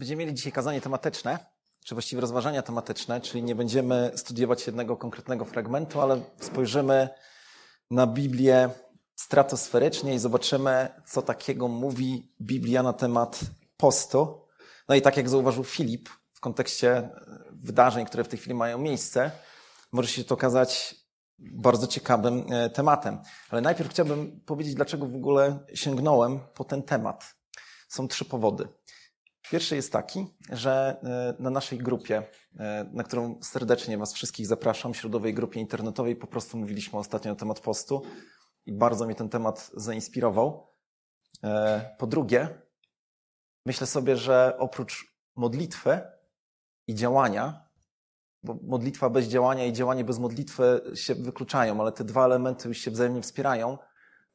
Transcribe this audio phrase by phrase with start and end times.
[0.00, 1.38] Będziemy mieli dzisiaj kazanie tematyczne,
[1.84, 7.08] czy właściwie rozważania tematyczne, czyli nie będziemy studiować jednego konkretnego fragmentu, ale spojrzymy
[7.90, 8.70] na Biblię
[9.14, 13.40] stratosferycznie i zobaczymy, co takiego mówi Biblia na temat
[13.76, 14.46] postu.
[14.88, 17.10] No i tak jak zauważył Filip w kontekście
[17.52, 19.30] wydarzeń, które w tej chwili mają miejsce,
[19.92, 20.94] może się to okazać
[21.38, 23.18] bardzo ciekawym e, tematem.
[23.50, 27.34] Ale najpierw chciałbym powiedzieć, dlaczego w ogóle sięgnąłem po ten temat.
[27.88, 28.68] Są trzy powody.
[29.50, 31.00] Pierwszy jest taki, że
[31.38, 32.22] e, na naszej grupie,
[32.58, 37.36] e, na którą serdecznie Was wszystkich zapraszam, środowej grupie internetowej, po prostu mówiliśmy ostatnio na
[37.36, 38.02] temat postu
[38.66, 40.66] i bardzo mnie ten temat zainspirował.
[41.44, 42.48] E, po drugie,
[43.66, 46.00] myślę sobie, że oprócz modlitwy
[46.86, 47.68] i działania,
[48.42, 52.78] bo modlitwa bez działania i działanie bez modlitwy się wykluczają, ale te dwa elementy już
[52.78, 53.78] się wzajemnie wspierają,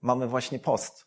[0.02, 1.06] mamy właśnie post.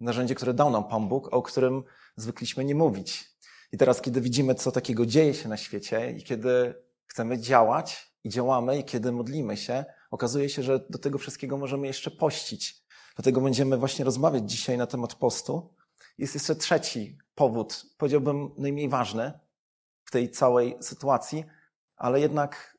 [0.00, 1.82] Narzędzie, które dał nam Pan Bóg, o którym
[2.16, 3.33] zwykliśmy nie mówić.
[3.72, 6.74] I teraz, kiedy widzimy, co takiego dzieje się na świecie i kiedy
[7.06, 11.86] chcemy działać i działamy i kiedy modlimy się, okazuje się, że do tego wszystkiego możemy
[11.86, 12.84] jeszcze pościć.
[13.16, 15.74] Dlatego będziemy właśnie rozmawiać dzisiaj na temat postu.
[16.18, 19.32] Jest jeszcze trzeci powód, powiedziałbym najmniej ważny
[20.04, 21.44] w tej całej sytuacji,
[21.96, 22.78] ale jednak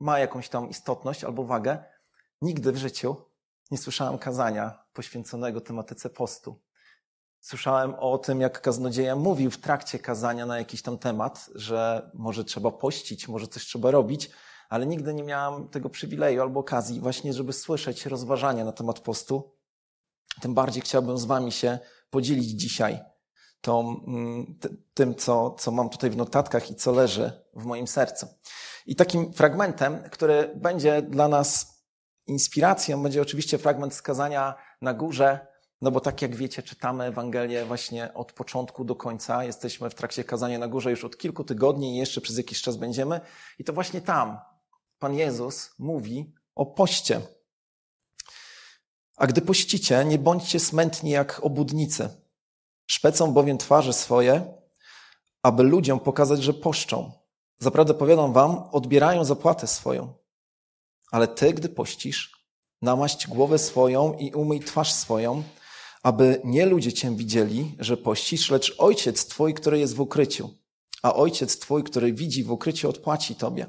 [0.00, 1.84] ma jakąś tam istotność albo wagę.
[2.42, 3.16] Nigdy w życiu
[3.70, 6.60] nie słyszałem kazania poświęconego tematyce postu.
[7.42, 12.44] Słyszałem o tym, jak kaznodzieja mówił w trakcie kazania na jakiś tam temat, że może
[12.44, 14.30] trzeba pościć, może coś trzeba robić,
[14.68, 19.56] ale nigdy nie miałam tego przywileju albo okazji właśnie, żeby słyszeć rozważania na temat postu.
[20.40, 21.78] Tym bardziej chciałbym z wami się
[22.10, 23.00] podzielić dzisiaj
[23.60, 24.58] tą, mm,
[24.94, 28.26] tym, co, co mam tutaj w notatkach i co leży w moim sercu.
[28.86, 31.82] I takim fragmentem, który będzie dla nas
[32.26, 35.51] inspiracją, będzie oczywiście fragment skazania na górze,
[35.82, 39.44] no bo tak jak wiecie, czytamy Ewangelię właśnie od początku do końca.
[39.44, 42.76] Jesteśmy w trakcie kazania na górze już od kilku tygodni i jeszcze przez jakiś czas
[42.76, 43.20] będziemy.
[43.58, 44.38] I to właśnie tam
[44.98, 47.20] Pan Jezus mówi o poście.
[49.16, 52.08] A gdy pościcie, nie bądźcie smętni jak obudnicy.
[52.86, 54.54] Szpecą bowiem twarze swoje,
[55.42, 57.12] aby ludziom pokazać, że poszczą.
[57.58, 60.14] Zaprawdę powiadam wam, odbierają zapłatę swoją.
[61.10, 62.46] Ale ty, gdy pościsz,
[62.82, 65.42] namaść głowę swoją i umyj twarz swoją,
[66.02, 70.50] aby nie ludzie Cię widzieli, że pościsz, lecz Ojciec Twój, który jest w ukryciu.
[71.02, 73.66] A Ojciec Twój, który widzi w ukryciu, odpłaci Tobie.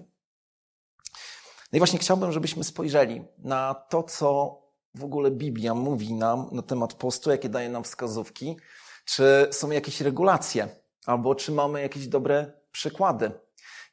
[1.71, 4.57] No i właśnie chciałbym, żebyśmy spojrzeli na to, co
[4.95, 8.57] w ogóle Biblia mówi nam na temat postu, jakie daje nam wskazówki,
[9.05, 10.67] czy są jakieś regulacje,
[11.05, 13.31] albo czy mamy jakieś dobre przykłady.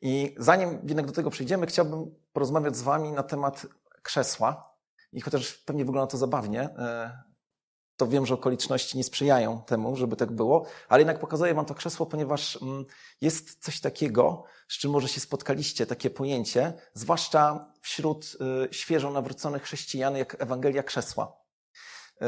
[0.03, 3.67] I zanim jednak do tego przejdziemy, chciałbym porozmawiać z Wami na temat
[4.03, 4.75] krzesła.
[5.13, 7.30] I chociaż pewnie wygląda to zabawnie, e,
[8.01, 11.75] to wiem, że okoliczności nie sprzyjają temu, żeby tak było, ale jednak pokazuję Wam to
[11.75, 12.85] krzesło, ponieważ mm,
[13.21, 18.37] jest coś takiego, z czym może się spotkaliście, takie pojęcie, zwłaszcza wśród
[18.71, 21.37] y, świeżo nawróconych chrześcijan, jak Ewangelia Krzesła.
[22.23, 22.27] Y,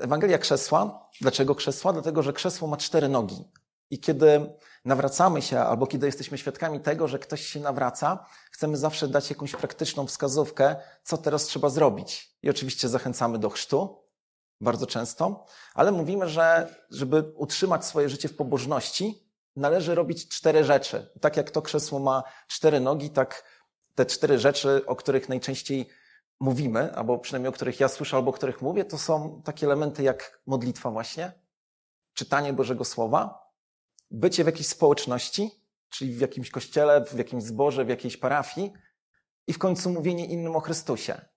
[0.00, 1.92] Ewangelia Krzesła, dlaczego krzesła?
[1.92, 3.44] Dlatego, że krzesło ma cztery nogi.
[3.90, 4.52] I kiedy
[4.84, 9.52] nawracamy się, albo kiedy jesteśmy świadkami tego, że ktoś się nawraca, chcemy zawsze dać jakąś
[9.52, 12.36] praktyczną wskazówkę, co teraz trzeba zrobić.
[12.42, 14.07] I oczywiście zachęcamy do chrztu,
[14.60, 21.10] bardzo często, ale mówimy, że żeby utrzymać swoje życie w pobożności, należy robić cztery rzeczy.
[21.20, 23.44] Tak jak to krzesło ma cztery nogi, tak
[23.94, 25.88] te cztery rzeczy, o których najczęściej
[26.40, 30.02] mówimy, albo przynajmniej o których ja słyszę, albo o których mówię, to są takie elementy
[30.02, 31.32] jak modlitwa właśnie,
[32.14, 33.48] czytanie Bożego Słowa,
[34.10, 35.50] bycie w jakiejś społeczności,
[35.88, 38.72] czyli w jakimś kościele, w jakimś zborze, w jakiejś parafii
[39.46, 41.28] i w końcu mówienie innym o Chrystusie.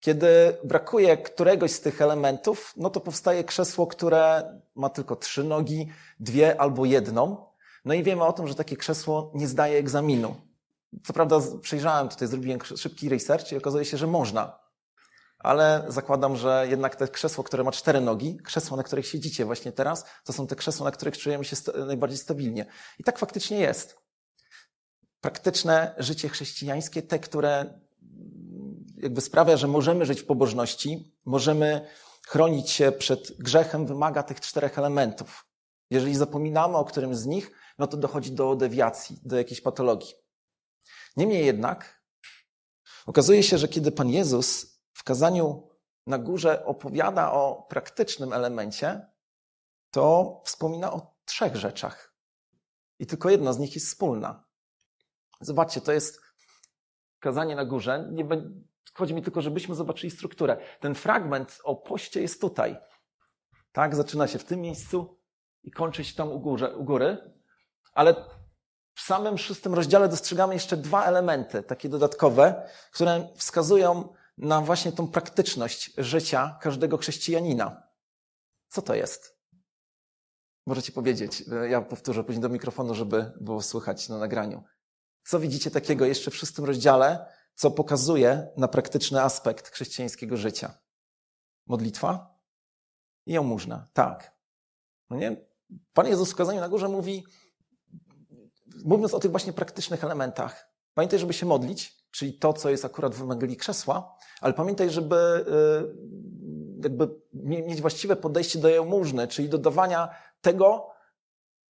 [0.00, 4.42] Kiedy brakuje któregoś z tych elementów, no to powstaje krzesło, które
[4.74, 5.88] ma tylko trzy nogi,
[6.20, 7.46] dwie albo jedną.
[7.84, 10.34] No i wiemy o tym, że takie krzesło nie zdaje egzaminu.
[11.04, 14.60] Co prawda przejrzałem tutaj, zrobiłem szybki research i okazuje się, że można.
[15.38, 19.72] Ale zakładam, że jednak te krzesło, które ma cztery nogi, krzesło, na których siedzicie właśnie
[19.72, 21.56] teraz, to są te krzesła, na których czujemy się
[21.86, 22.66] najbardziej stabilnie.
[22.98, 23.98] I tak faktycznie jest.
[25.20, 27.80] Praktyczne życie chrześcijańskie, te, które
[29.02, 31.88] jakby sprawia, że możemy żyć w pobożności, możemy
[32.28, 35.46] chronić się przed grzechem, wymaga tych czterech elementów.
[35.90, 40.14] Jeżeli zapominamy o którymś z nich, no to dochodzi do dewiacji, do jakiejś patologii.
[41.16, 42.02] Niemniej jednak
[43.06, 45.68] okazuje się, że kiedy Pan Jezus w kazaniu
[46.06, 49.06] na górze opowiada o praktycznym elemencie,
[49.90, 52.14] to wspomina o trzech rzeczach.
[52.98, 54.44] I tylko jedna z nich jest wspólna.
[55.40, 56.20] Zobaczcie, to jest
[57.20, 58.08] kazanie na górze.
[58.12, 58.24] Nie,
[58.94, 60.56] Chodzi mi tylko, żebyśmy zobaczyli strukturę.
[60.80, 62.76] Ten fragment o poście jest tutaj.
[63.72, 65.20] Tak, zaczyna się w tym miejscu
[65.62, 67.18] i kończy się tam u, górze, u góry.
[67.92, 68.14] Ale
[68.94, 75.08] w samym szóstym rozdziale dostrzegamy jeszcze dwa elementy, takie dodatkowe, które wskazują na właśnie tą
[75.08, 77.82] praktyczność życia każdego chrześcijanina.
[78.68, 79.40] Co to jest?
[80.66, 84.64] Możecie powiedzieć, ja powtórzę później do mikrofonu, żeby było słychać na nagraniu.
[85.24, 90.78] Co widzicie takiego jeszcze w szóstym rozdziale, co pokazuje na praktyczny aspekt chrześcijańskiego życia?
[91.66, 92.38] Modlitwa
[93.26, 93.88] i jałmużna.
[93.92, 94.36] Tak.
[95.10, 95.36] No nie?
[95.92, 97.24] Pan Jezus w kazaniu na górze mówi,
[98.84, 103.14] mówiąc o tych właśnie praktycznych elementach, pamiętaj, żeby się modlić, czyli to, co jest akurat
[103.14, 105.16] w Ewangelii Krzesła, ale pamiętaj, żeby
[106.76, 110.90] y, jakby mieć właściwe podejście do jałmużny, czyli do dawania tego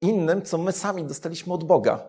[0.00, 2.08] innym, co my sami dostaliśmy od Boga.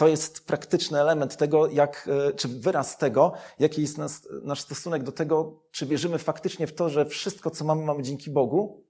[0.00, 5.02] To jest praktyczny element tego, jak, y, czy wyraz tego, jaki jest nas, nasz stosunek
[5.02, 8.86] do tego, czy wierzymy faktycznie w to, że wszystko, co mamy, mamy dzięki Bogu.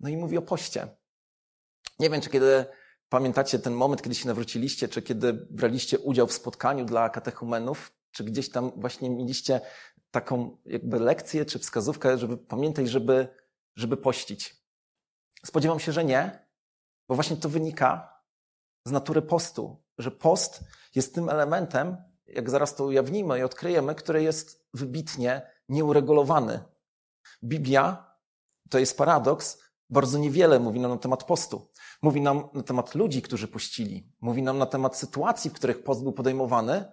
[0.00, 0.88] No i mówi o poście.
[1.98, 2.64] Nie wiem, czy kiedy
[3.08, 8.24] pamiętacie ten moment, kiedy się nawróciliście, czy kiedy braliście udział w spotkaniu dla katechumenów, czy
[8.24, 9.60] gdzieś tam właśnie mieliście
[10.10, 13.28] taką jakby lekcję, czy wskazówkę, żeby pamiętać, żeby,
[13.76, 14.56] żeby pościć.
[15.46, 16.46] Spodziewam się, że nie,
[17.08, 18.20] bo właśnie to wynika
[18.84, 20.64] z natury postu, że post
[20.94, 21.96] jest tym elementem,
[22.26, 26.60] jak zaraz to ujawnimy i odkryjemy, który jest wybitnie nieuregulowany.
[27.44, 28.14] Biblia,
[28.70, 29.58] to jest paradoks,
[29.90, 31.70] bardzo niewiele mówi nam na temat postu.
[32.02, 34.12] Mówi nam na temat ludzi, którzy pościli.
[34.20, 36.84] Mówi nam na temat sytuacji, w których post był podejmowany,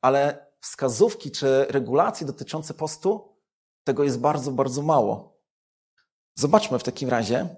[0.00, 3.36] ale wskazówki czy regulacje dotyczące postu,
[3.84, 5.40] tego jest bardzo, bardzo mało.
[6.34, 7.48] Zobaczmy w takim razie,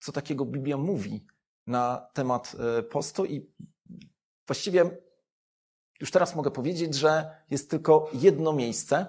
[0.00, 1.26] co takiego Biblia mówi
[1.66, 3.52] na temat e, postu i
[4.48, 4.90] właściwie
[6.00, 9.06] już teraz mogę powiedzieć, że jest tylko jedno miejsce,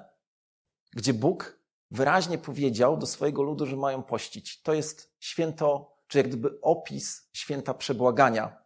[0.93, 1.59] gdzie Bóg
[1.91, 4.61] wyraźnie powiedział do swojego ludu, że mają pościć.
[4.61, 8.57] To jest święto, czy jak gdyby opis święta przebłagania.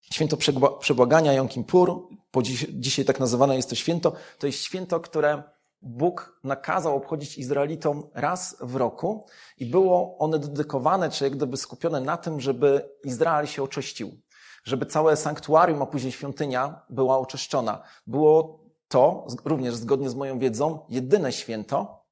[0.00, 0.36] Święto
[0.80, 5.42] przebłagania Jom Kippur, po dziś, dzisiaj tak nazywane jest to święto, to jest święto, które
[5.82, 9.26] Bóg nakazał obchodzić Izraelitom raz w roku
[9.58, 14.18] i było one dedykowane, czy jak gdyby skupione na tym, żeby Izrael się oczyścił,
[14.64, 17.82] żeby całe sanktuarium, a później świątynia była oczyszczona.
[18.06, 22.04] Było to, również zgodnie z moją wiedzą, jedyne święto,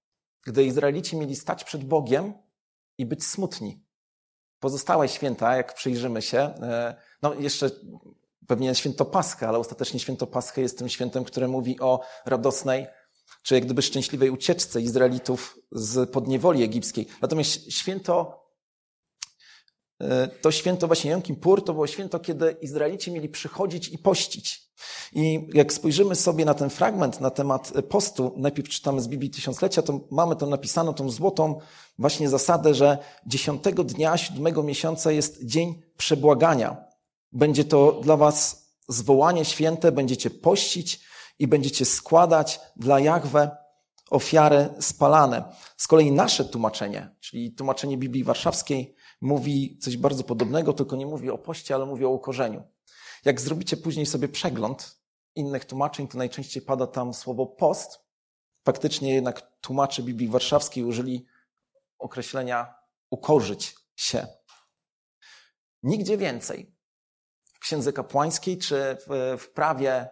[0.46, 2.34] gdy Izraelici mieli stać przed Bogiem
[2.99, 3.84] i być smutni.
[4.60, 7.70] Pozostałe święta, jak przyjrzymy się, e, no jeszcze
[8.46, 12.87] pewnie święto Paschy, ale ostatecznie święto Paschy jest tym świętem, które mówi o radosnej,
[13.43, 17.06] czy jak gdyby szczęśliwej ucieczce Izraelitów z podniewoli egipskiej.
[17.22, 18.41] Natomiast święto,
[20.40, 24.72] to święto właśnie Jom Kippur, to było święto, kiedy Izraelici mieli przychodzić i pościć.
[25.12, 29.82] I jak spojrzymy sobie na ten fragment na temat postu, najpierw czytamy z Biblii Tysiąclecia,
[29.82, 31.60] to mamy tam napisaną tą złotą
[31.99, 36.84] właśnie zasadę, że dziesiątego dnia siódmego miesiąca jest dzień przebłagania.
[37.32, 41.00] Będzie to dla was zwołanie święte, będziecie pościć
[41.38, 43.56] i będziecie składać dla Jahwe
[44.10, 45.44] ofiary spalane.
[45.76, 51.30] Z kolei nasze tłumaczenie, czyli tłumaczenie Biblii Warszawskiej, mówi coś bardzo podobnego, tylko nie mówi
[51.30, 52.62] o poście, ale mówi o ukorzeniu.
[53.24, 55.02] Jak zrobicie później sobie przegląd
[55.34, 58.00] innych tłumaczeń, to najczęściej pada tam słowo post.
[58.64, 61.26] Faktycznie jednak tłumacze Biblii Warszawskiej użyli
[61.98, 62.74] określenia
[63.10, 64.26] ukorzyć się.
[65.82, 66.76] Nigdzie więcej
[67.54, 68.96] w Księdze Kapłańskiej czy
[69.38, 70.08] w, prawie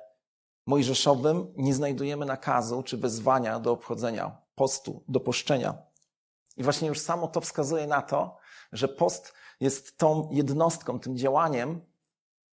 [0.66, 5.78] mojżeszowym nie znajdujemy nakazu czy wezwania do obchodzenia postu, do poszczenia.
[6.56, 8.39] I właśnie już samo to wskazuje na to,
[8.72, 11.80] że post jest tą jednostką, tym działaniem,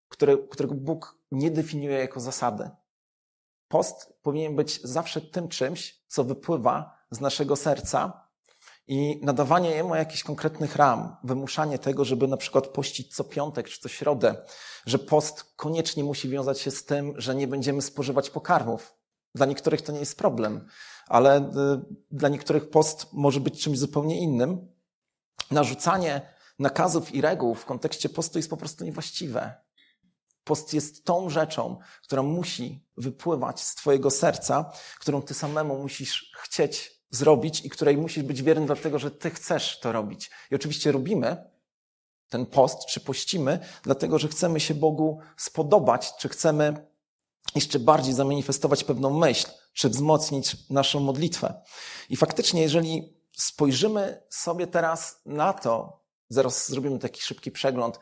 [0.09, 2.69] które, którego Bóg nie definiuje jako zasady.
[3.67, 8.27] Post powinien być zawsze tym czymś, co wypływa z naszego serca
[8.87, 13.81] i nadawanie jemu jakichś konkretnych ram, wymuszanie tego, żeby na przykład pościć co piątek czy
[13.81, 14.35] co środę,
[14.85, 18.93] że post koniecznie musi wiązać się z tym, że nie będziemy spożywać pokarmów.
[19.35, 20.67] Dla niektórych to nie jest problem,
[21.07, 21.41] ale y,
[22.11, 24.76] dla niektórych post może być czymś zupełnie innym.
[25.51, 26.21] Narzucanie
[26.59, 29.53] nakazów i reguł w kontekście postu jest po prostu niewłaściwe.
[30.43, 37.01] Post jest tą rzeczą, która musi wypływać z Twojego serca, którą Ty samemu musisz chcieć
[37.09, 40.31] zrobić i której musisz być wierny, dlatego że Ty chcesz to robić.
[40.51, 41.49] I oczywiście robimy
[42.29, 46.87] ten post, czy pościmy, dlatego że chcemy się Bogu spodobać, czy chcemy
[47.55, 51.61] jeszcze bardziej zamanifestować pewną myśl, czy wzmocnić naszą modlitwę.
[52.09, 57.99] I faktycznie, jeżeli spojrzymy sobie teraz na to, zaraz zrobimy taki szybki przegląd,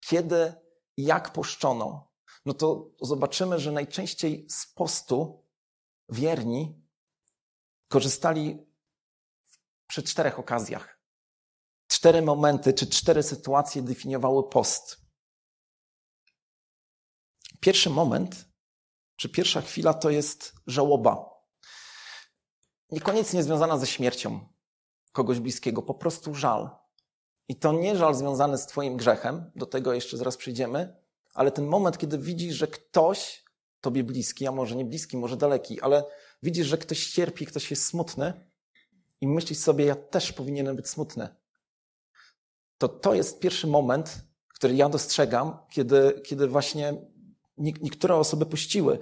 [0.00, 0.54] kiedy
[0.96, 2.12] jak poszczono,
[2.44, 5.46] no to zobaczymy, że najczęściej z postu
[6.08, 6.82] wierni
[7.88, 8.66] korzystali
[9.86, 11.00] przy czterech okazjach.
[11.86, 15.00] Cztery momenty czy cztery sytuacje definiowały post.
[17.60, 18.48] Pierwszy moment,
[19.16, 21.34] czy pierwsza chwila to jest żałoba.
[22.90, 24.53] Niekoniecznie związana ze śmiercią
[25.14, 26.70] kogoś bliskiego, po prostu żal.
[27.48, 30.96] I to nie żal związany z Twoim grzechem, do tego jeszcze zaraz przyjdziemy,
[31.34, 33.44] ale ten moment, kiedy widzisz, że ktoś
[33.80, 36.04] Tobie bliski, a może nie bliski, może daleki, ale
[36.42, 38.50] widzisz, że ktoś cierpi, ktoś jest smutny
[39.20, 41.28] i myślisz sobie, ja też powinienem być smutny.
[42.78, 46.94] To to jest pierwszy moment, który ja dostrzegam, kiedy, kiedy właśnie
[47.58, 48.98] niektóre osoby puściły.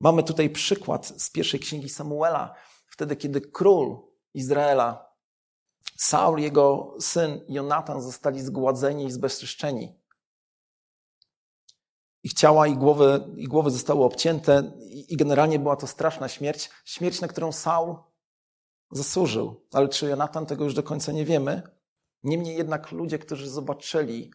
[0.00, 2.54] Mamy tutaj przykład z pierwszej księgi Samuela,
[2.86, 3.96] wtedy, kiedy król
[4.34, 5.11] Izraela,
[6.02, 10.00] Saul, jego syn Jonatan zostali zgładzeni i zbezczeszczeni.
[12.22, 14.72] Ich ciała i głowy, i głowy zostały obcięte
[15.08, 16.70] i generalnie była to straszna śmierć.
[16.84, 17.96] Śmierć, na którą Saul
[18.90, 19.66] zasłużył.
[19.72, 21.62] Ale czy Jonatan tego już do końca nie wiemy.
[22.22, 24.30] Niemniej jednak ludzie, którzy zobaczyli,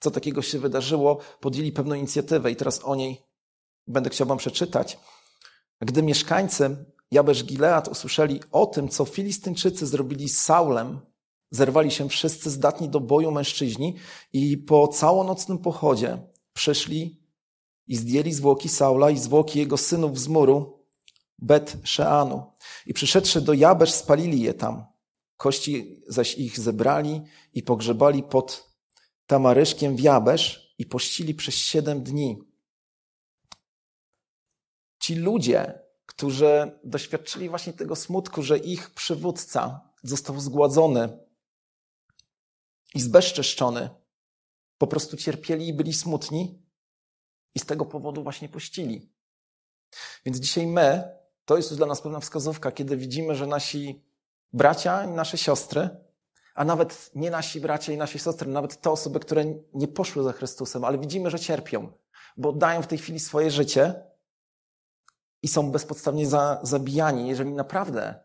[0.00, 3.26] co takiego się wydarzyło, podjęli pewną inicjatywę i teraz o niej
[3.86, 4.98] będę chciał wam przeczytać.
[5.80, 11.00] Gdy mieszkańcy Jabesz Gilead usłyszeli o tym, co Filistyńczycy zrobili z Saulem,
[11.50, 13.96] zerwali się wszyscy zdatni do boju mężczyźni
[14.32, 16.18] i po całonocnym pochodzie
[16.52, 17.22] przyszli
[17.86, 20.86] i zdjęli zwłoki Saula i zwłoki jego synów z muru
[21.38, 22.52] Bet Sheanu.
[22.86, 24.84] I przyszedłszy do Jabesz, spalili je tam.
[25.36, 27.22] Kości zaś ich zebrali
[27.52, 28.76] i pogrzebali pod
[29.26, 32.38] tamaryszkiem w Jabesz i pościli przez siedem dni.
[34.98, 35.85] Ci ludzie,
[36.16, 41.18] którzy doświadczyli właśnie tego smutku, że ich przywódca został zgładzony
[42.94, 43.90] i zbezczeszczony,
[44.78, 46.62] po prostu cierpieli i byli smutni
[47.54, 49.12] i z tego powodu właśnie pościli.
[50.24, 54.04] Więc dzisiaj my, to jest dla nas pewna wskazówka, kiedy widzimy, że nasi
[54.52, 55.88] bracia i nasze siostry,
[56.54, 59.44] a nawet nie nasi bracia i nasze siostry, nawet te osoby, które
[59.74, 61.92] nie poszły za Chrystusem, ale widzimy, że cierpią,
[62.36, 64.05] bo dają w tej chwili swoje życie
[65.46, 68.24] i są bezpodstawnie za, zabijani, jeżeli naprawdę,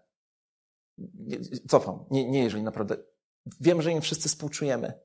[1.69, 2.97] cofam, nie, nie jeżeli naprawdę,
[3.59, 4.99] wiem, że im wszyscy współczujemy,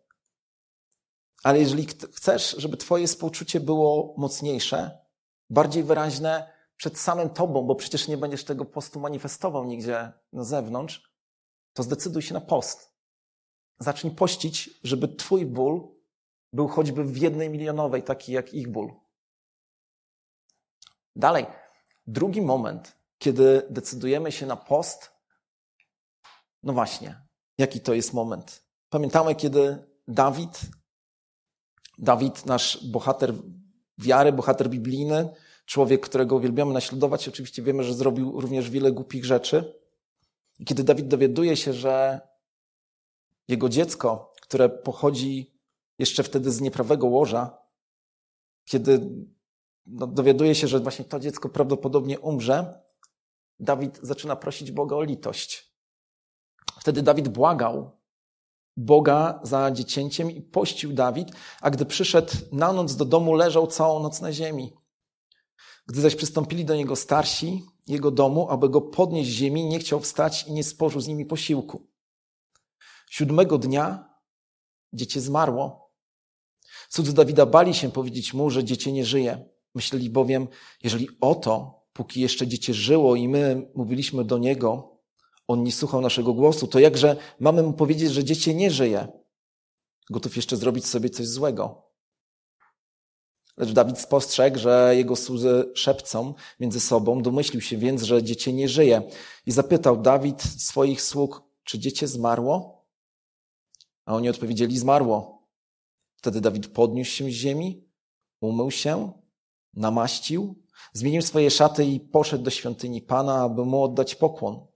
[1.42, 4.98] ale jeżeli chcesz, żeby Twoje współczucie było mocniejsze,
[5.50, 11.12] bardziej wyraźne przed samym Tobą, bo przecież nie będziesz tego postu manifestował nigdzie na zewnątrz,
[11.72, 12.92] to zdecyduj się na post.
[13.78, 15.88] Zacznij pościć, żeby Twój ból
[16.52, 18.92] był choćby w jednej milionowej, taki jak ich ból.
[21.16, 21.46] Dalej,
[22.06, 25.10] drugi moment, kiedy decydujemy się na post,
[26.62, 27.20] no właśnie,
[27.58, 28.64] jaki to jest moment?
[28.88, 30.60] Pamiętamy, kiedy Dawid
[31.98, 33.34] Dawid, nasz bohater
[33.98, 35.28] wiary, bohater biblijny,
[35.66, 37.28] człowiek, którego uwielbiamy naśladować.
[37.28, 39.74] Oczywiście wiemy, że zrobił również wiele głupich rzeczy.
[40.58, 42.20] I kiedy Dawid dowiaduje się, że
[43.48, 45.60] jego dziecko, które pochodzi
[45.98, 47.58] jeszcze wtedy z nieprawego łoża,
[48.64, 49.10] kiedy
[49.86, 52.82] no, dowiaduje się, że właśnie to dziecko prawdopodobnie umrze,
[53.60, 55.76] Dawid zaczyna prosić Boga o litość.
[56.80, 58.00] Wtedy Dawid błagał
[58.76, 61.28] Boga za dziecięciem i pościł Dawid,
[61.60, 64.76] a gdy przyszedł na noc do domu, leżał całą noc na ziemi.
[65.86, 70.00] Gdy zaś przystąpili do niego starsi jego domu, aby go podnieść z ziemi, nie chciał
[70.00, 71.86] wstać i nie spożył z nimi posiłku.
[73.10, 74.14] Siódmego dnia
[74.92, 75.92] dziecię zmarło.
[76.88, 79.55] Cudzy Dawida bali się powiedzieć mu, że dziecię nie żyje.
[79.76, 80.48] Myśleli bowiem,
[80.82, 84.98] jeżeli oto, póki jeszcze dziecię żyło i my mówiliśmy do niego,
[85.48, 89.08] on nie słuchał naszego głosu, to jakże mamy mu powiedzieć, że dziecię nie żyje?
[90.10, 91.86] Gotów jeszcze zrobić sobie coś złego.
[93.56, 98.68] Lecz Dawid spostrzegł, że jego słudzy szepcą między sobą, domyślił się więc, że dziecię nie
[98.68, 99.02] żyje.
[99.46, 102.84] I zapytał Dawid swoich sług, czy dziecię zmarło?
[104.04, 105.48] A oni odpowiedzieli, zmarło.
[106.16, 107.84] Wtedy Dawid podniósł się z ziemi,
[108.40, 109.12] umył się,
[109.76, 114.66] namaścił, zmienił swoje szaty i poszedł do świątyni Pana, aby mu oddać pokłon.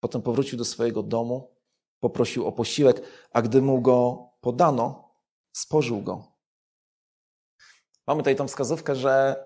[0.00, 1.56] Potem powrócił do swojego domu,
[2.00, 5.14] poprosił o posiłek, a gdy mu go podano,
[5.52, 6.32] spożył go.
[8.06, 9.44] Mamy tutaj tą wskazówkę, że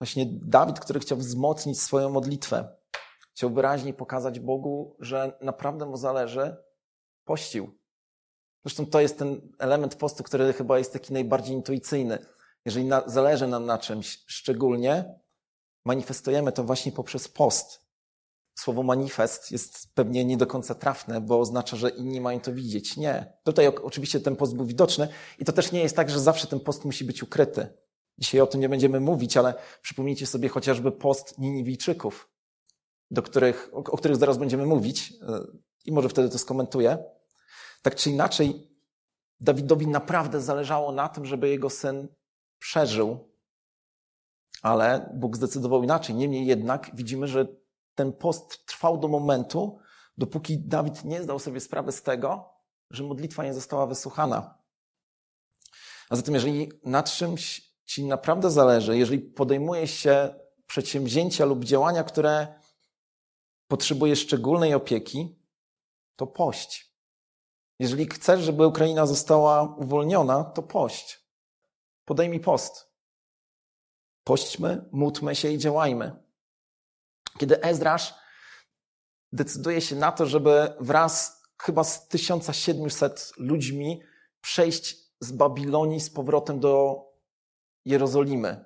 [0.00, 2.76] właśnie Dawid, który chciał wzmocnić swoją modlitwę,
[3.32, 6.56] chciał wyraźnie pokazać Bogu, że naprawdę mu zależy,
[7.24, 7.78] pościł.
[8.64, 12.18] Zresztą to jest ten element postu, który chyba jest taki najbardziej intuicyjny.
[12.64, 15.20] Jeżeli na, zależy nam na czymś szczególnie,
[15.84, 17.90] manifestujemy to właśnie poprzez post
[18.60, 22.96] słowo manifest jest pewnie nie do końca trafne, bo oznacza, że inni mają to widzieć.
[22.96, 23.32] Nie.
[23.44, 26.60] Tutaj oczywiście ten post był widoczny i to też nie jest tak, że zawsze ten
[26.60, 27.68] post musi być ukryty.
[28.18, 32.30] Dzisiaj o tym nie będziemy mówić, ale przypomnijcie sobie chociażby post Niniwijczyków,
[33.10, 35.40] do których, o których zaraz będziemy mówić e,
[35.84, 36.98] i może wtedy to skomentuję.
[37.82, 38.70] Tak czy inaczej,
[39.40, 42.08] Dawidowi naprawdę zależało na tym, żeby jego syn
[42.60, 43.30] przeżył
[44.62, 46.14] Ale Bóg zdecydował inaczej.
[46.14, 47.46] Niemniej jednak widzimy, że
[47.94, 49.78] ten post trwał do momentu,
[50.18, 52.54] dopóki Dawid nie zdał sobie sprawy z tego,
[52.90, 54.58] że modlitwa nie została wysłuchana.
[56.10, 60.34] A zatem, jeżeli na czymś ci naprawdę zależy, jeżeli podejmujesz się
[60.66, 62.60] przedsięwzięcia lub działania, które
[63.68, 65.38] potrzebuje szczególnej opieki,
[66.16, 66.94] to pość.
[67.78, 71.29] Jeżeli chcesz, żeby Ukraina została uwolniona, to pość.
[72.10, 72.92] Podejmij post.
[74.24, 76.16] Pośćmy, módlmy się i działajmy.
[77.38, 78.14] Kiedy Ezrasz
[79.32, 84.02] decyduje się na to, żeby wraz chyba z 1700 ludźmi
[84.40, 87.04] przejść z Babilonii z powrotem do
[87.84, 88.64] Jerozolimy,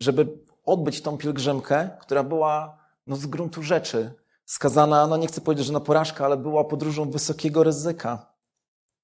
[0.00, 5.66] żeby odbyć tą pielgrzymkę, która była no, z gruntu rzeczy skazana, no nie chcę powiedzieć,
[5.66, 8.34] że na porażkę, ale była podróżą wysokiego ryzyka.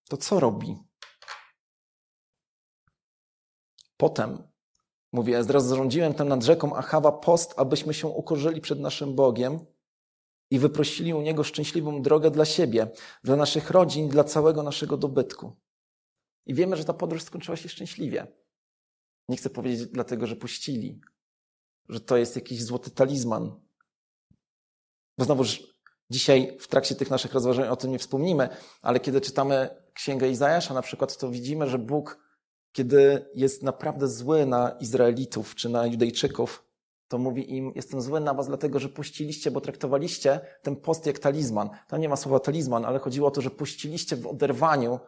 [0.08, 0.93] To co robi?
[3.96, 4.48] Potem,
[5.12, 9.66] mówi Ezdras, zarządziłem tam nad rzeką Achawa post, abyśmy się ukorzyli przed naszym Bogiem
[10.50, 12.90] i wyprosili u Niego szczęśliwą drogę dla siebie,
[13.24, 15.56] dla naszych rodzin, dla całego naszego dobytku.
[16.46, 18.26] I wiemy, że ta podróż skończyła się szczęśliwie.
[19.28, 21.00] Nie chcę powiedzieć dlatego, że puścili,
[21.88, 23.60] że to jest jakiś złoty talizman.
[25.18, 25.62] Bo znowuż
[26.10, 28.48] dzisiaj w trakcie tych naszych rozważań o tym nie wspomnimy,
[28.82, 32.23] ale kiedy czytamy Księgę Izajasza na przykład, to widzimy, że Bóg,
[32.74, 36.64] kiedy jest naprawdę zły na Izraelitów czy na Judejczyków,
[37.08, 41.18] to mówi im, jestem zły na was dlatego, że puściliście, bo traktowaliście ten post jak
[41.18, 41.70] talizman.
[41.88, 45.00] Tam nie ma słowa talizman, ale chodziło o to, że puściliście w oderwaniu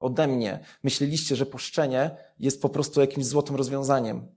[0.00, 0.64] ode mnie.
[0.82, 4.36] Myśleliście, że poszczenie jest po prostu jakimś złotym rozwiązaniem.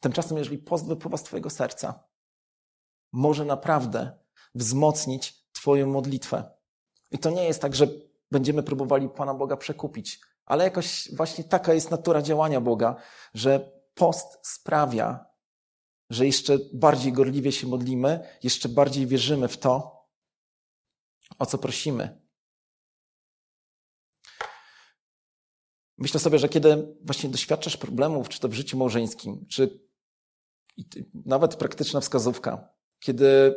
[0.00, 2.04] Tymczasem, jeżeli post wypływa z Twojego serca,
[3.12, 4.18] może naprawdę
[4.54, 6.50] wzmocnić Twoją modlitwę.
[7.10, 7.88] I to nie jest tak, że
[8.30, 12.96] będziemy próbowali Pana Boga przekupić, ale jakoś właśnie taka jest natura działania Boga,
[13.34, 15.26] że post sprawia,
[16.10, 20.04] że jeszcze bardziej gorliwie się modlimy, jeszcze bardziej wierzymy w to,
[21.38, 22.24] o co prosimy.
[25.98, 29.84] Myślę sobie, że kiedy właśnie doświadczasz problemów, czy to w życiu małżeńskim, czy
[31.14, 33.54] nawet praktyczna wskazówka, kiedy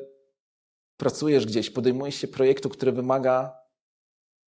[0.97, 3.57] pracujesz gdzieś, podejmujesz się projektu, który wymaga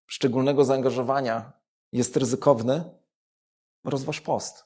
[0.06, 1.52] szczególnego zaangażowania,
[1.96, 2.84] jest ryzykowny,
[3.84, 4.64] rozważ post.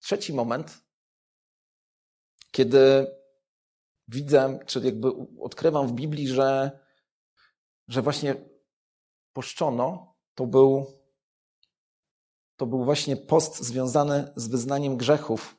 [0.00, 0.84] Trzeci moment,
[2.50, 3.06] kiedy
[4.08, 5.08] widzę, czy jakby
[5.40, 6.80] odkrywam w Biblii, że,
[7.88, 8.34] że właśnie
[9.32, 10.86] poszczono, to był,
[12.56, 15.56] to był właśnie post związany z wyznaniem grzechów.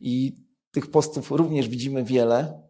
[0.00, 2.68] I tych postów również widzimy wiele.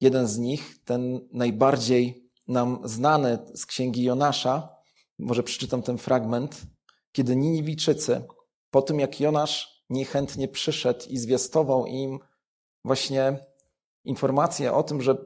[0.00, 4.81] Jeden z nich, ten najbardziej nam znany z księgi Jonasza,
[5.18, 6.62] może przeczytam ten fragment,
[7.12, 8.24] kiedy Niniwiczycy,
[8.70, 12.18] po tym jak Jonasz niechętnie przyszedł i zwiastował im
[12.84, 13.46] właśnie
[14.04, 15.16] informację o tym, że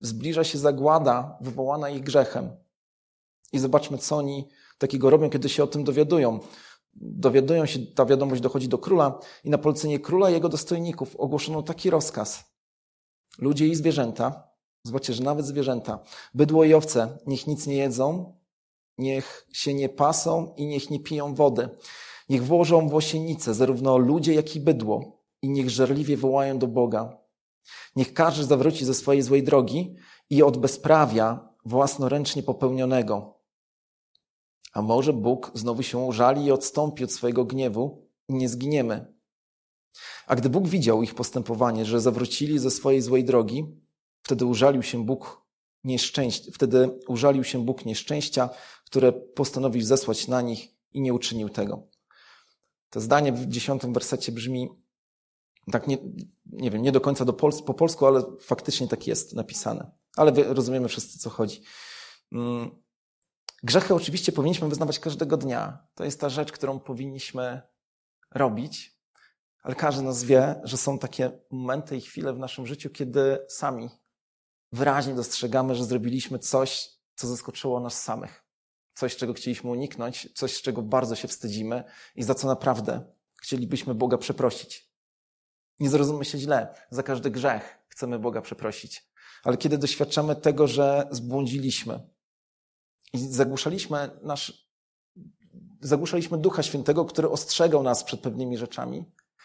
[0.00, 2.50] zbliża się zagłada wywołana ich grzechem.
[3.52, 6.40] I zobaczmy, co oni takiego robią, kiedy się o tym dowiadują.
[6.94, 11.62] Dowiadują się, ta wiadomość dochodzi do króla i na polecenie króla i jego dostojników ogłoszono
[11.62, 12.44] taki rozkaz.
[13.38, 14.48] Ludzie i zwierzęta,
[14.84, 15.98] zobaczcie, że nawet zwierzęta,
[16.34, 18.35] bydło i owce, niech nic nie jedzą,
[18.98, 21.68] niech się nie pasą i niech nie piją wody.
[22.28, 27.18] Niech włożą w osienice zarówno ludzie, jak i bydło i niech żarliwie wołają do Boga.
[27.96, 29.96] Niech każdy zawróci ze swojej złej drogi
[30.30, 33.40] i od bezprawia własnoręcznie popełnionego.
[34.72, 39.16] A może Bóg znowu się użali i odstąpi od swojego gniewu i nie zginiemy.
[40.26, 43.80] A gdy Bóg widział ich postępowanie, że zawrócili ze swojej złej drogi,
[44.22, 45.45] wtedy użalił się Bóg
[45.86, 48.50] nieszczęścia, wtedy użalił się Bóg nieszczęścia,
[48.84, 51.88] które postanowił zesłać na nich i nie uczynił tego.
[52.90, 54.68] To zdanie w dziesiątym wersecie brzmi
[55.72, 55.98] tak nie,
[56.46, 59.90] nie wiem, nie do końca do Pols po polsku, ale faktycznie tak jest napisane.
[60.16, 61.62] Ale rozumiemy wszyscy, co chodzi.
[62.32, 62.70] Mm,
[63.62, 65.78] Grzechy oczywiście powinniśmy wyznawać każdego dnia.
[65.94, 67.62] To jest ta rzecz, którą powinniśmy
[68.34, 68.98] robić,
[69.62, 73.90] ale każdy nas wie, że są takie momenty i chwile w naszym życiu, kiedy sami
[74.72, 78.44] wyraźnie dostrzegamy, że zrobiliśmy coś, co zaskoczyło nas samych.
[78.94, 83.94] Coś, czego chcieliśmy uniknąć, coś, z czego bardzo się wstydzimy i za co naprawdę chcielibyśmy
[83.94, 84.90] Boga przeprosić.
[85.80, 89.10] Nie zrozummy się źle, za każdy grzech chcemy Boga przeprosić.
[89.44, 92.00] Ale kiedy doświadczamy tego, że zbłądziliśmy,
[93.12, 94.68] i zagłuszaliśmy nasz,
[95.80, 99.04] zagłuszaliśmy Ducha Świętego, który ostrzegał nas przed pewnymi rzeczami.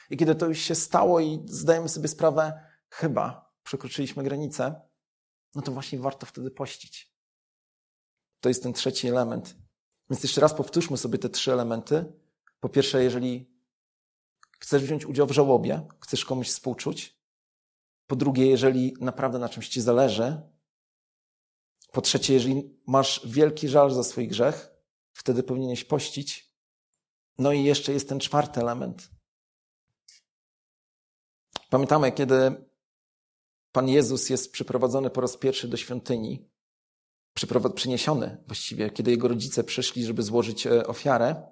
[0.10, 4.82] I kiedy to już się stało i zdajemy sobie sprawę, chyba przekroczyliśmy granicę,
[5.56, 7.14] no to właśnie warto wtedy pościć.
[8.40, 9.56] To jest ten trzeci element.
[10.10, 12.14] Więc jeszcze raz powtórzmy sobie te trzy elementy.
[12.60, 13.52] Po pierwsze, jeżeli
[14.60, 17.22] chcesz wziąć udział w żałobie, chcesz komuś współczuć.
[18.08, 20.42] Po drugie, jeżeli naprawdę na czymś ci zależy.
[21.92, 24.70] Po trzecie, jeżeli masz wielki żal za swój grzech,
[25.14, 26.56] wtedy powinieneś pościć.
[27.38, 29.10] No i jeszcze jest ten czwarty element.
[31.70, 32.66] Pamiętamy, kiedy
[33.72, 36.50] Pan Jezus jest przyprowadzony po raz pierwszy do świątyni,
[37.76, 41.52] przyniesiony właściwie, kiedy jego rodzice przyszli, żeby złożyć e, ofiarę,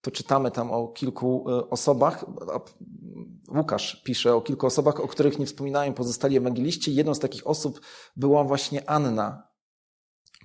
[0.00, 2.24] to czytamy tam o kilku e, osobach.
[3.56, 6.94] Łukasz pisze o kilku osobach, o których nie wspominają pozostali ewangeliści.
[6.94, 7.80] Jedną z takich osób
[8.16, 9.48] była właśnie Anna,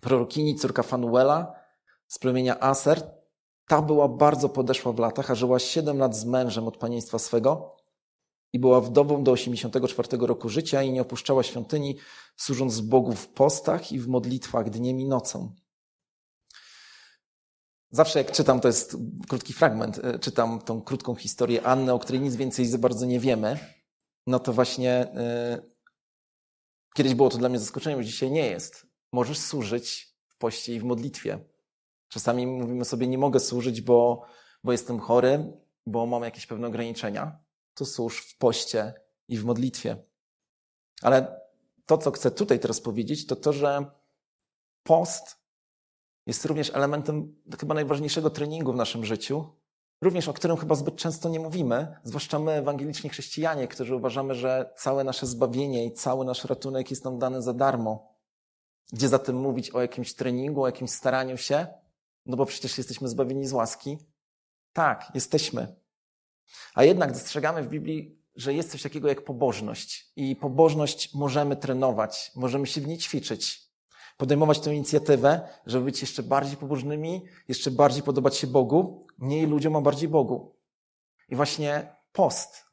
[0.02, 1.54] prorokini, córka Fanuela
[2.08, 3.12] z plemienia Aser.
[3.68, 7.81] Ta była bardzo podeszła w latach, a żyła 7 lat z mężem od panieństwa swego
[8.54, 11.98] i była wdową do 84 roku życia i nie opuszczała świątyni,
[12.36, 15.56] służąc Bogu w postach i w modlitwach dniem i nocą.
[17.92, 22.22] Zawsze jak czytam, to jest krótki fragment, e, czytam tą krótką historię Anny, o której
[22.22, 23.60] nic więcej za bardzo nie wiemy,
[24.28, 25.08] no to właśnie
[25.54, 25.72] yy,
[26.96, 28.86] kiedyś było to dla mnie zaskoczeniem, dzisiaj nie jest.
[29.12, 31.40] Możesz służyć w poście i w modlitwie.
[32.10, 34.26] Czasami mówimy sobie, nie mogę służyć, bo,
[34.64, 35.54] bo jestem chory,
[35.86, 37.40] bo mam jakieś pewne ograniczenia
[37.74, 38.94] to służ w poście
[39.28, 39.98] i w modlitwie.
[41.02, 41.42] Ale
[41.86, 43.86] to, co chcę tutaj teraz powiedzieć, to to, że
[44.84, 45.42] post
[46.26, 49.46] jest również elementem chyba najważniejszego treningu w naszym życiu,
[50.02, 54.74] również o którym chyba zbyt często nie mówimy, zwłaszcza my, ewangeliczni chrześcijanie, którzy uważamy, że
[54.78, 58.16] całe nasze zbawienie i cały nasz ratunek jest nam dany za darmo.
[58.94, 61.68] Gdzie zatem mówić o jakimś treningu, o jakimś staraniu się?
[62.26, 63.98] No bo przecież jesteśmy zbawieni z łaski.
[64.74, 65.81] Tak, jesteśmy.
[66.76, 70.12] A jednak dostrzegamy w Biblii, że jest coś takiego jak pobożność.
[70.16, 73.72] I pobożność możemy trenować, możemy się w niej ćwiczyć.
[74.18, 79.76] Podejmować tę inicjatywę, żeby być jeszcze bardziej pobożnymi, jeszcze bardziej podobać się Bogu, mniej ludziom,
[79.76, 80.56] a bardziej Bogu.
[81.30, 82.66] I właśnie post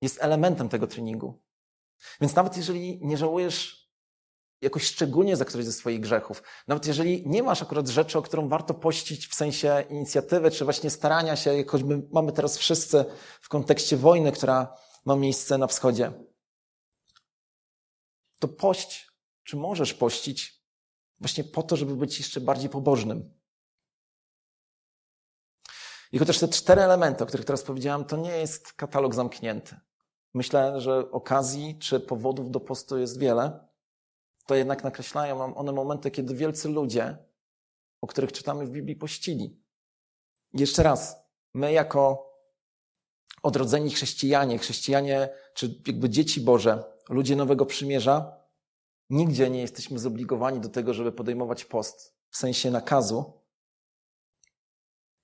[0.00, 1.40] jest elementem tego treningu.
[2.20, 3.77] Więc nawet jeżeli nie żałujesz
[4.60, 6.42] jakoś szczególnie za któryś ze swoich grzechów.
[6.68, 10.90] Nawet jeżeli nie masz akurat rzeczy, o którą warto pościć w sensie inicjatywy, czy właśnie
[10.90, 13.04] starania się, jak choćby mamy teraz wszyscy
[13.40, 16.12] w kontekście wojny, która ma miejsce na wschodzie,
[18.38, 19.12] to pość,
[19.44, 20.62] czy możesz pościć
[21.20, 23.38] właśnie po to, żeby być jeszcze bardziej pobożnym.
[26.12, 29.76] I chociaż te cztery elementy, o których teraz powiedziałem, to nie jest katalog zamknięty.
[30.34, 33.67] Myślę, że okazji czy powodów do postu jest wiele
[34.48, 37.16] to jednak nakreślają one momenty, kiedy wielcy ludzie,
[38.00, 39.62] o których czytamy w Biblii, pościli.
[40.52, 41.16] jeszcze raz,
[41.54, 42.32] my jako
[43.42, 48.36] odrodzeni chrześcijanie, chrześcijanie, czy jakby dzieci Boże, ludzie Nowego Przymierza,
[49.10, 53.32] nigdzie nie jesteśmy zobligowani do tego, żeby podejmować post w sensie nakazu,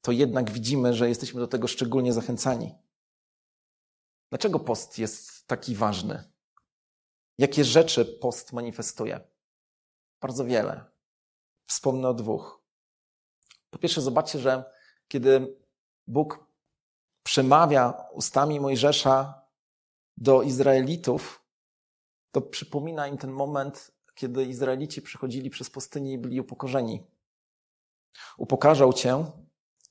[0.00, 2.74] to jednak widzimy, że jesteśmy do tego szczególnie zachęcani.
[4.30, 6.33] Dlaczego post jest taki ważny?
[7.38, 9.20] Jakie rzeczy post manifestuje?
[10.20, 10.84] Bardzo wiele.
[11.66, 12.62] Wspomnę o dwóch.
[13.70, 14.64] Po pierwsze, zobaczcie, że
[15.08, 15.56] kiedy
[16.06, 16.46] Bóg
[17.22, 19.42] przemawia ustami Mojżesza
[20.16, 21.44] do Izraelitów,
[22.30, 27.06] to przypomina im ten moment, kiedy Izraelici przychodzili przez pustynię i byli upokorzeni.
[28.38, 29.24] Upokarzał cię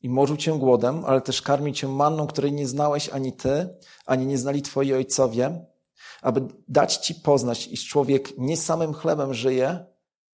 [0.02, 4.26] i morzył cię głodem, ale też karmił cię manną, której nie znałeś ani ty, ani
[4.26, 5.66] nie znali twoi ojcowie,
[6.24, 9.86] aby dać Ci poznać, iż człowiek nie samym chlebem żyje,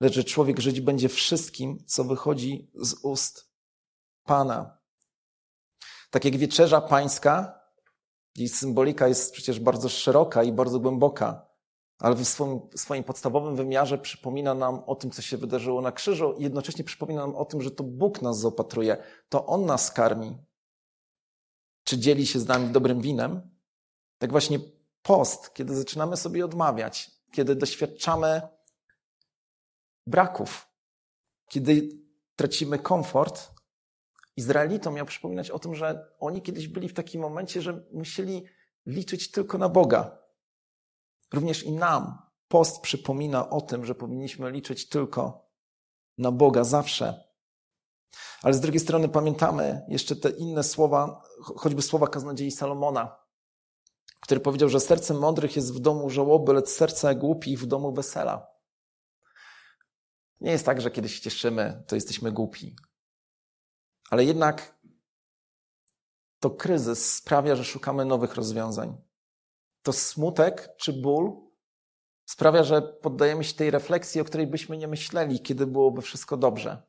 [0.01, 3.49] lecz że człowiek żyć będzie wszystkim, co wychodzi z ust
[4.23, 4.77] Pana.
[6.09, 7.59] Tak jak wieczerza pańska,
[8.35, 11.47] jej symbolika jest przecież bardzo szeroka i bardzo głęboka,
[11.99, 16.33] ale w swoim, swoim podstawowym wymiarze przypomina nam o tym, co się wydarzyło na krzyżu
[16.37, 20.37] i jednocześnie przypomina nam o tym, że to Bóg nas zaopatruje, to On nas karmi.
[21.83, 23.41] Czy dzieli się z nami dobrym winem?
[24.17, 24.59] Tak właśnie
[25.09, 28.41] post, kiedy zaczynamy sobie odmawiać, kiedy doświadczamy
[30.07, 30.67] braków,
[31.47, 31.89] kiedy
[32.35, 33.51] tracimy komfort,
[34.35, 38.45] Izraelitom miał przypominać o tym, że oni kiedyś byli w takim momencie, że musieli
[38.85, 40.17] liczyć tylko na Boga.
[41.33, 42.17] Również i nam
[42.47, 45.49] post przypomina o tym, że powinniśmy liczyć tylko
[46.17, 47.23] na Boga zawsze.
[48.43, 53.18] Ale z drugiej strony pamiętamy jeszcze te inne słowa, choćby słowa kaznodziei Salomona,
[54.19, 58.47] który powiedział, że serce mądrych jest w domu żałoby, lecz serce głupich w domu wesela.
[60.41, 62.75] Nie jest tak, że kiedy się cieszymy, to jesteśmy głupi.
[64.09, 64.79] Ale jednak
[66.39, 68.97] to kryzys sprawia, że szukamy nowych rozwiązań.
[69.81, 71.49] To smutek czy ból
[72.25, 76.83] sprawia, że poddajemy się tej refleksji, o której byśmy nie myśleli, kiedy byłoby wszystko dobrze.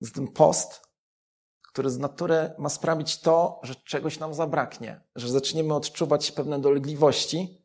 [0.00, 0.89] Zatem post
[1.72, 7.64] który z natury ma sprawić to, że czegoś nam zabraknie, że zaczniemy odczuwać pewne dolegliwości.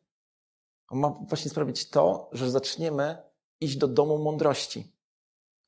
[0.88, 3.22] On ma właśnie sprawić to, że zaczniemy
[3.60, 4.96] iść do domu mądrości.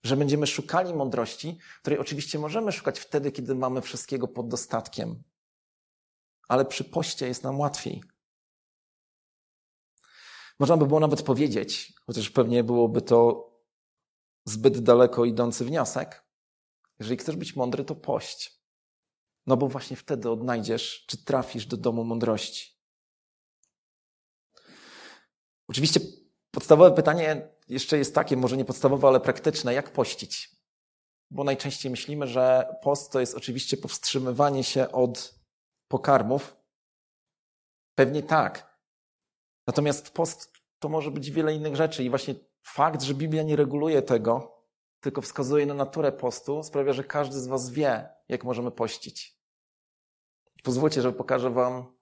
[0.03, 5.23] Że będziemy szukali mądrości, której oczywiście możemy szukać wtedy, kiedy mamy wszystkiego pod dostatkiem.
[6.49, 8.03] Ale przy poście jest nam łatwiej.
[10.59, 13.49] Można by było nawet powiedzieć, chociaż pewnie byłoby to
[14.45, 16.28] zbyt daleko idący wniosek,
[16.99, 18.59] jeżeli chcesz być mądry, to pość.
[19.47, 22.79] No bo właśnie wtedy odnajdziesz, czy trafisz do domu mądrości.
[25.69, 26.01] Oczywiście
[26.51, 30.57] podstawowe pytanie jeszcze jest takie, może nie podstawowe, ale praktyczne, jak pościć?
[31.31, 35.35] Bo najczęściej myślimy, że post to jest oczywiście powstrzymywanie się od
[35.89, 36.57] pokarmów.
[37.95, 38.79] Pewnie tak.
[39.67, 44.03] Natomiast post to może być wiele innych rzeczy i właśnie fakt, że Biblia nie reguluje
[44.03, 44.58] tego,
[45.01, 49.39] tylko wskazuje na naturę postu, sprawia, że każdy z Was wie, jak możemy pościć.
[50.63, 51.99] Pozwólcie, że pokażę Wam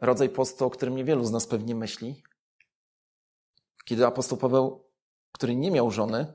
[0.00, 2.22] rodzaj postu, o którym niewielu z nas pewnie myśli.
[3.84, 4.84] Kiedy apostoł Paweł,
[5.32, 6.32] który nie miał żony,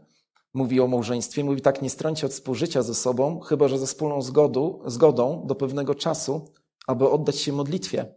[0.53, 4.21] mówi o małżeństwie, mówi tak, nie strącie od współżycia ze sobą, chyba że ze wspólną
[4.21, 6.53] zgodą, zgodą do pewnego czasu,
[6.87, 8.15] aby oddać się modlitwie.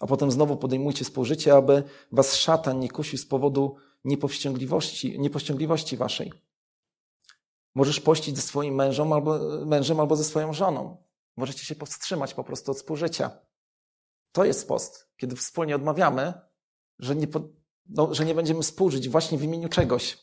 [0.00, 6.43] A potem znowu podejmujcie współżycie, aby was szatan nie kusił z powodu niepowściągliwości, niepowściągliwości waszej.
[7.74, 11.04] Możesz pościć ze swoim mężem albo, mężem albo ze swoją żoną.
[11.36, 13.38] Możecie się powstrzymać po prostu od współżycia.
[14.32, 16.32] To jest post, kiedy wspólnie odmawiamy,
[16.98, 17.26] że nie,
[17.86, 20.18] no, że nie będziemy współżyć właśnie w imieniu czegoś.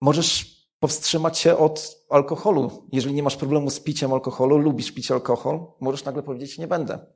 [0.00, 2.88] Możesz powstrzymać się od alkoholu.
[2.92, 7.06] Jeżeli nie masz problemu z piciem alkoholu, lubisz pić alkohol, możesz nagle powiedzieć, nie będę.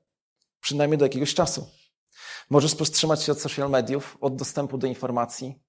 [0.61, 1.66] Przynajmniej do jakiegoś czasu.
[2.50, 5.63] Możesz powstrzymać się od social mediów, od dostępu do informacji,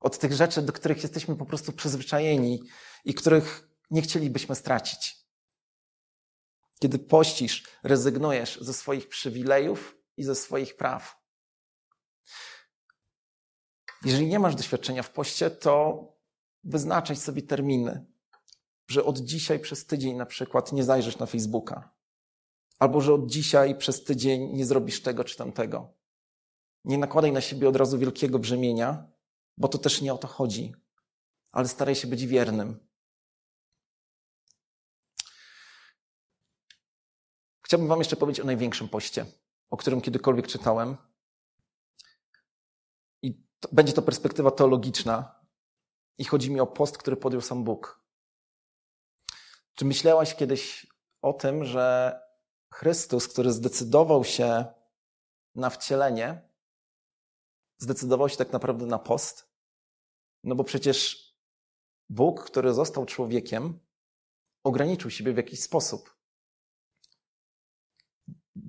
[0.00, 2.62] od tych rzeczy, do których jesteśmy po prostu przyzwyczajeni
[3.04, 5.16] i których nie chcielibyśmy stracić.
[6.80, 11.18] Kiedy pościsz, rezygnujesz ze swoich przywilejów i ze swoich praw.
[14.04, 16.02] Jeżeli nie masz doświadczenia w poście, to
[16.64, 18.06] wyznaczaj sobie terminy,
[18.88, 21.94] że od dzisiaj przez tydzień na przykład nie zajrzysz na Facebooka,
[22.78, 25.94] albo że od dzisiaj przez tydzień nie zrobisz tego czy tamtego.
[26.84, 29.17] Nie nakładaj na siebie od razu wielkiego brzemienia,
[29.58, 30.74] bo to też nie o to chodzi,
[31.52, 32.88] ale staraj się być wiernym.
[37.64, 39.26] Chciałbym Wam jeszcze powiedzieć o największym poście,
[39.70, 40.96] o którym kiedykolwiek czytałem.
[43.22, 45.38] I to, będzie to perspektywa teologiczna.
[46.18, 48.02] I chodzi mi o post, który podjął sam Bóg.
[49.74, 50.86] Czy myślałaś kiedyś
[51.22, 52.16] o tym, że
[52.74, 54.64] Chrystus, który zdecydował się
[55.54, 56.48] na wcielenie,
[57.78, 59.47] zdecydował się tak naprawdę na post?
[60.44, 61.28] No bo przecież
[62.08, 63.80] Bóg, który został człowiekiem,
[64.64, 66.16] ograniczył siebie w jakiś sposób.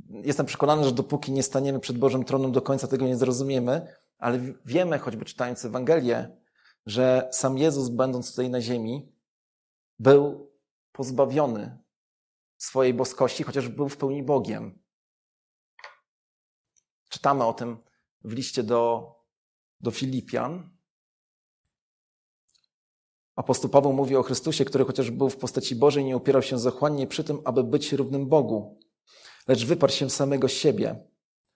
[0.10, 4.40] Jestem przekonany, że dopóki nie staniemy przed Bożym tronem, do końca tego nie zrozumiemy, ale
[4.66, 6.38] wiemy, choćby czytając Ewangelię,
[6.86, 9.12] że sam Jezus, będąc tutaj na ziemi,
[10.00, 10.52] był
[10.92, 11.80] pozbawiony
[12.58, 14.80] swojej boskości, chociaż był w pełni Bogiem.
[17.10, 17.78] Czytamy o tym
[18.24, 19.12] w liście do,
[19.80, 20.79] do Filipian,
[23.40, 27.08] Apostoł Paweł mówi o Chrystusie, który chociaż był w postaci Bożej, nie upierał się zachłannie
[27.08, 28.80] przy tym, aby być równym Bogu,
[29.48, 31.08] lecz wyparł się samego siebie.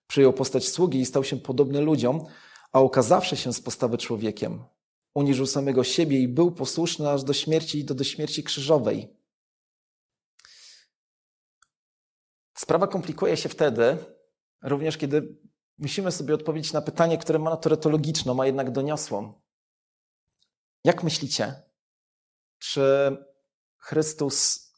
[0.07, 2.25] Przyjął postać sługi i stał się podobny ludziom,
[2.71, 4.63] a okazawszy się z postawy człowiekiem,
[5.15, 9.17] uniżył samego siebie i był posłuszny aż do śmierci i do, do śmierci krzyżowej.
[12.57, 13.97] Sprawa komplikuje się wtedy,
[14.61, 15.37] również kiedy
[15.77, 19.33] musimy sobie odpowiedzieć na pytanie, które ma naturę teologiczną, a jednak doniosłą.
[20.83, 21.72] Jak myślicie,
[22.63, 23.17] czy
[23.77, 24.71] Chrystus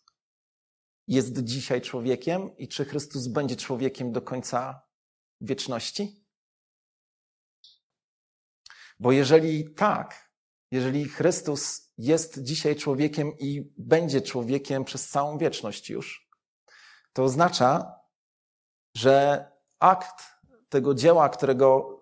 [1.07, 4.81] jest dzisiaj człowiekiem i czy Chrystus będzie człowiekiem do końca
[5.41, 6.25] wieczności?
[8.99, 10.31] Bo jeżeli tak,
[10.71, 16.29] jeżeli Chrystus jest dzisiaj człowiekiem i będzie człowiekiem przez całą wieczność już,
[17.13, 17.99] to oznacza,
[18.95, 19.45] że
[19.79, 20.23] akt
[20.69, 21.99] tego dzieła, którego,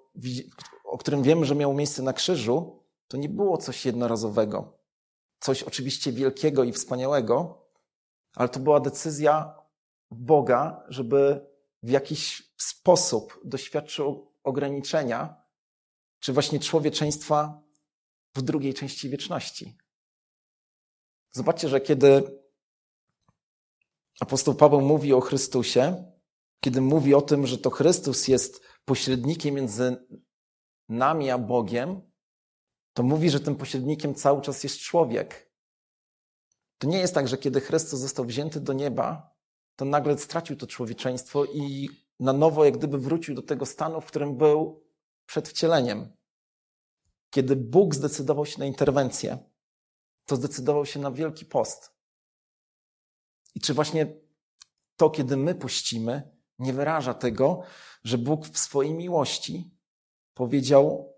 [0.83, 4.82] o którym wiemy, że miało miejsce na krzyżu, to nie było coś jednorazowego
[5.43, 7.67] coś oczywiście wielkiego i wspaniałego,
[8.35, 9.55] ale to była decyzja
[10.11, 11.45] Boga, żeby
[11.83, 15.43] w jakiś sposób doświadczył ograniczenia,
[16.19, 17.61] czy właśnie człowieczeństwa
[18.35, 19.77] w drugiej części wieczności.
[21.31, 22.39] Zobaczcie, że kiedy
[24.19, 26.13] apostoł Paweł mówi o Chrystusie,
[26.59, 30.07] kiedy mówi o tym, że to Chrystus jest pośrednikiem między
[30.89, 32.12] nami a Bogiem,
[32.93, 35.51] to mówi, że tym pośrednikiem cały czas jest człowiek.
[36.77, 39.35] To nie jest tak, że kiedy Chrystus został wzięty do nieba,
[39.75, 44.05] to nagle stracił to człowieczeństwo i na nowo jak gdyby wrócił do tego stanu, w
[44.05, 44.83] którym był
[45.25, 46.15] przed wcieleniem.
[47.29, 49.37] Kiedy Bóg zdecydował się na interwencję,
[50.25, 51.91] to zdecydował się na wielki post.
[53.55, 54.15] I czy właśnie
[54.95, 57.61] to, kiedy my puścimy, nie wyraża tego,
[58.03, 59.71] że Bóg w swojej miłości
[60.33, 61.12] powiedział: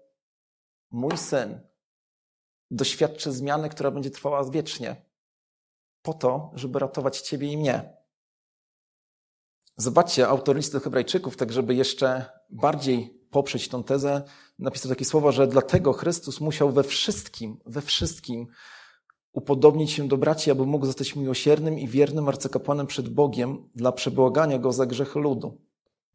[0.95, 1.59] Mój syn
[2.71, 4.95] doświadczy zmiany, która będzie trwała wiecznie,
[6.01, 7.97] po to, żeby ratować Ciebie i mnie.
[9.77, 14.23] Zobaczcie, autor listu Hebrajczyków, tak żeby jeszcze bardziej poprzeć tą tezę,
[14.59, 18.47] napisał takie słowa, że dlatego Chrystus musiał we wszystkim, we wszystkim
[19.31, 24.59] upodobnić się do braci, aby mógł zostać miłosiernym i wiernym arcykapłanem przed Bogiem dla przebłagania
[24.59, 25.61] go za grzechy ludu.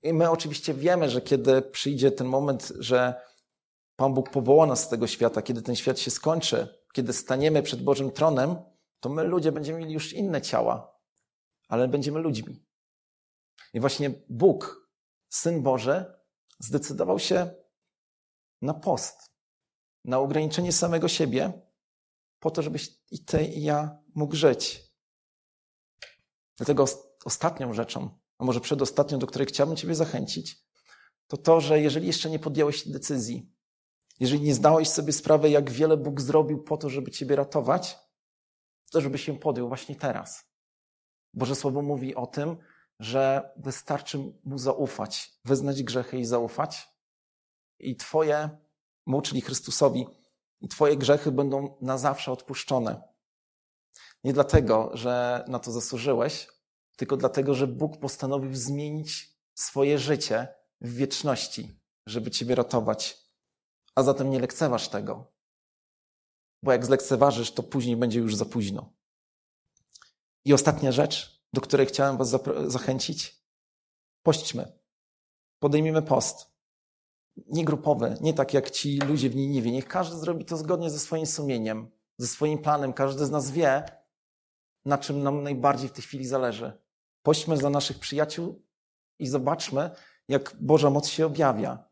[0.03, 3.30] I my oczywiście wiemy, że kiedy przyjdzie ten moment, że
[4.01, 7.83] Pan Bóg powoła nas z tego świata, kiedy ten świat się skończy, kiedy staniemy przed
[7.83, 8.57] Bożym tronem,
[9.01, 11.01] to my ludzie będziemy mieli już inne ciała,
[11.69, 12.67] ale będziemy ludźmi.
[13.75, 14.91] I właśnie Bóg,
[15.29, 16.05] Syn Boży,
[16.59, 17.55] zdecydował się
[18.63, 19.33] na post,
[20.05, 21.53] na ograniczenie samego siebie,
[22.39, 24.83] po to, żebyś i ty, i ja mógł żyć.
[26.57, 26.85] Dlatego
[27.25, 30.65] ostatnią rzeczą, a może przedostatnią, do której chciałbym Ciebie zachęcić,
[31.27, 33.60] to to, że jeżeli jeszcze nie podjąłeś decyzji,
[34.21, 37.99] jeżeli nie zdałeś sobie sprawy, jak wiele Bóg zrobił po to, żeby Ciebie ratować,
[38.91, 40.45] to żebyś się podjął właśnie teraz.
[41.35, 42.57] Boże Słowo mówi o tym,
[42.99, 46.89] że wystarczy Mu zaufać, wyznać grzechy i zaufać.
[47.79, 48.51] I Twoje,
[49.07, 50.07] Mu, czyli Chrystusowi,
[50.61, 53.03] i Twoje grzechy będą na zawsze odpuszczone.
[54.25, 56.49] Nie dlatego, że na to zasłużyłeś,
[56.97, 60.49] tylko dlatego, że Bóg postanowił zmienić swoje życie
[60.81, 63.20] w wieczności, żeby Ciebie ratować.
[64.01, 65.33] A zatem nie lekceważ tego,
[66.63, 68.93] bo jak zlekceważysz, to później będzie już za późno.
[70.45, 72.37] I ostatnia rzecz, do której chciałem Was
[72.67, 73.45] zachęcić.
[74.23, 74.73] Pośćmy.
[75.59, 76.47] Podejmijmy post.
[77.47, 79.73] Nie grupowy, nie tak jak ci ludzie w Niniwie.
[79.73, 82.93] Niech każdy zrobi to zgodnie ze swoim sumieniem, ze swoim planem.
[82.93, 83.85] Każdy z nas wie,
[84.85, 86.83] na czym nam najbardziej w tej chwili zależy.
[87.23, 88.63] Pośćmy za naszych przyjaciół
[89.19, 89.91] i zobaczmy,
[90.29, 91.90] jak Boża moc się objawia,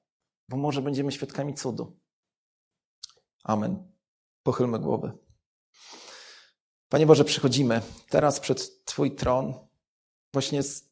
[0.48, 1.98] bo może będziemy świadkami cudu.
[3.44, 3.92] Amen.
[4.42, 5.12] Pochylmy głowy.
[6.88, 9.54] Panie Boże, przychodzimy teraz przed Twój tron
[10.32, 10.90] właśnie z,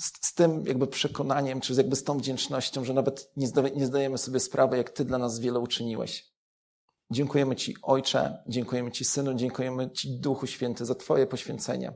[0.00, 3.86] z, z, tym jakby przekonaniem, czy jakby z tą wdzięcznością, że nawet nie, zda, nie
[3.86, 6.34] zdajemy sobie sprawy, jak Ty dla nas wiele uczyniłeś.
[7.10, 11.92] Dziękujemy Ci, Ojcze, dziękujemy Ci, Synu, dziękujemy Ci, Duchu Święty, za Twoje poświęcenie.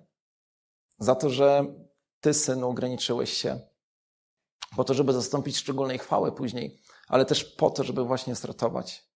[0.98, 1.74] Za to, że
[2.20, 3.60] Ty, Synu, ograniczyłeś się
[4.76, 9.08] po to, żeby zastąpić szczególnej chwały później, ale też po to, żeby właśnie stratować.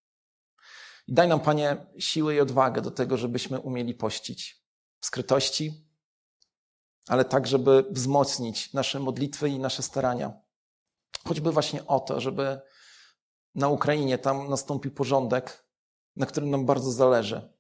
[1.09, 4.65] I daj nam, Panie, siłę i odwagę do tego, żebyśmy umieli pościć
[5.01, 5.87] w skrytości,
[7.09, 10.33] ale tak, żeby wzmocnić nasze modlitwy i nasze starania.
[11.25, 12.61] Choćby właśnie o to, żeby
[13.55, 15.65] na Ukrainie tam nastąpił porządek,
[16.17, 17.53] na którym nam bardzo zależy.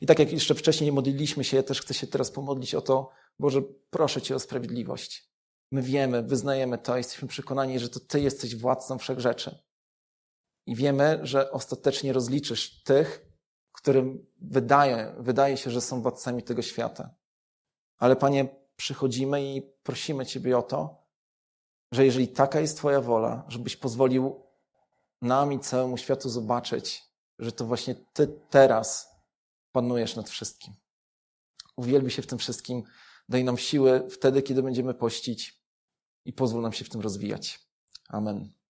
[0.00, 3.10] I tak jak jeszcze wcześniej modliliśmy się, ja też chcę się teraz pomodlić o to,
[3.38, 5.31] Boże, proszę Cię o sprawiedliwość.
[5.72, 9.58] My wiemy, wyznajemy to, jesteśmy przekonani, że to Ty jesteś władcą wszechrzeczy.
[10.66, 13.26] I wiemy, że ostatecznie rozliczysz tych,
[13.72, 17.14] którym wydaje, wydaje się, że są władcami tego świata.
[17.98, 21.06] Ale Panie, przychodzimy i prosimy Ciebie o to,
[21.92, 24.46] że jeżeli taka jest Twoja wola, żebyś pozwolił
[25.22, 27.02] nam i całemu światu zobaczyć,
[27.38, 29.16] że to właśnie Ty teraz
[29.72, 30.74] panujesz nad wszystkim.
[31.76, 32.82] Uwielbi się w tym wszystkim,
[33.28, 35.61] daj nam siły wtedy, kiedy będziemy pościć
[36.24, 37.60] i pozwól nam się w tym rozwijać.
[38.08, 38.61] Amen.